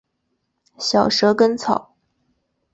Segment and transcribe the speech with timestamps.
[0.79, 1.93] 小蛇根草